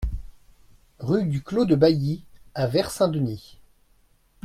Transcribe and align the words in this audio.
Rue 0.97 1.25
du 1.27 1.43
Clos 1.43 1.65
de 1.65 1.75
Bailly 1.75 2.23
à 2.55 2.65
Vert-Saint-Denis 2.65 3.59